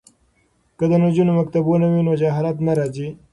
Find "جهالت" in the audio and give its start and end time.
2.21-2.57